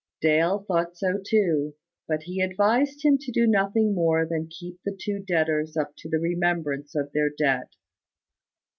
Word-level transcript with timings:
Dale 0.19 0.65
thought 0.67 0.97
so 0.97 1.19
too; 1.23 1.75
but 2.07 2.23
he 2.23 2.41
advised 2.41 3.05
him 3.05 3.19
to 3.19 3.31
do 3.31 3.45
nothing 3.45 3.93
more 3.93 4.25
than 4.25 4.47
keep 4.47 4.79
the 4.83 4.97
two 4.99 5.19
debtors 5.19 5.77
up 5.77 5.93
to 5.97 6.09
the 6.09 6.17
remembrance 6.17 6.95
of 6.95 7.11
their 7.13 7.29
debt. 7.29 7.69